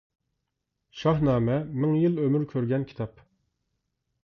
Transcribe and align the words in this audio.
«شاھنامە» 1.01 1.59
مىڭ 1.83 1.95
يىل 2.05 2.17
ئۆمۈر 2.25 2.49
كۆرگەن 2.55 2.89
كىتاب. 2.93 3.25